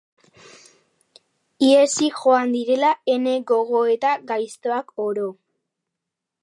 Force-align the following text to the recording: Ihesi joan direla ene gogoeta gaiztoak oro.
Ihesi 1.67 2.09
joan 2.21 2.55
direla 2.57 2.91
ene 3.17 3.35
gogoeta 3.53 4.17
gaiztoak 4.33 4.95
oro. 5.09 5.29